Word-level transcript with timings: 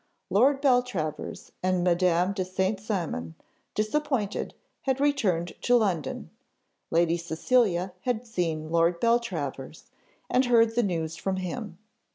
Lord 0.31 0.61
Beltravers 0.63 1.51
and 1.61 1.83
Madame 1.83 2.33
de 2.33 2.43
St. 2.43 2.79
Cymon, 2.79 3.35
disappointed, 3.75 4.55
had 4.81 4.99
returned 4.99 5.53
to 5.61 5.75
London; 5.75 6.31
Lady 6.89 7.17
Cecilia 7.17 7.93
had 8.01 8.25
seen 8.25 8.71
Lord 8.71 8.99
Beltravers, 8.99 9.91
and 10.27 10.45
heard 10.45 10.73
the 10.73 10.81
news 10.81 11.17
from 11.17 11.35
him. 11.35 11.77